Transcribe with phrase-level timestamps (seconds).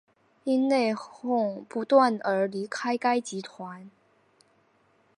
[0.45, 3.91] 因内哄不断而离开该集团。